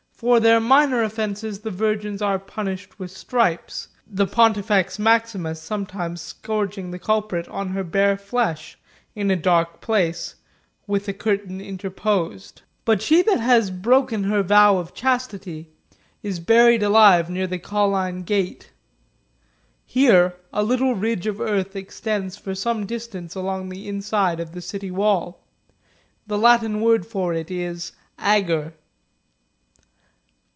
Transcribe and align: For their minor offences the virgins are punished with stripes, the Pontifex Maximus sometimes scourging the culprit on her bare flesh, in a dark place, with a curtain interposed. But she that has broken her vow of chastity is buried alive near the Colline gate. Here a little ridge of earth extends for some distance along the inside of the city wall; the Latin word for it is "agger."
For 0.21 0.39
their 0.39 0.59
minor 0.59 1.01
offences 1.01 1.61
the 1.61 1.71
virgins 1.71 2.21
are 2.21 2.37
punished 2.37 2.99
with 2.99 3.09
stripes, 3.09 3.87
the 4.05 4.27
Pontifex 4.27 4.99
Maximus 4.99 5.59
sometimes 5.59 6.21
scourging 6.21 6.91
the 6.91 6.99
culprit 6.99 7.47
on 7.47 7.69
her 7.69 7.83
bare 7.83 8.15
flesh, 8.17 8.77
in 9.15 9.31
a 9.31 9.35
dark 9.35 9.81
place, 9.81 10.35
with 10.85 11.07
a 11.07 11.13
curtain 11.13 11.59
interposed. 11.59 12.61
But 12.85 13.01
she 13.01 13.23
that 13.23 13.39
has 13.39 13.71
broken 13.71 14.25
her 14.25 14.43
vow 14.43 14.77
of 14.77 14.93
chastity 14.93 15.71
is 16.21 16.39
buried 16.39 16.83
alive 16.83 17.27
near 17.27 17.47
the 17.47 17.57
Colline 17.57 18.21
gate. 18.21 18.69
Here 19.87 20.35
a 20.53 20.61
little 20.61 20.93
ridge 20.93 21.25
of 21.25 21.41
earth 21.41 21.75
extends 21.75 22.37
for 22.37 22.53
some 22.53 22.85
distance 22.85 23.33
along 23.33 23.69
the 23.69 23.87
inside 23.87 24.39
of 24.39 24.51
the 24.51 24.61
city 24.61 24.91
wall; 24.91 25.47
the 26.27 26.37
Latin 26.37 26.79
word 26.81 27.07
for 27.07 27.33
it 27.33 27.49
is 27.49 27.93
"agger." 28.19 28.75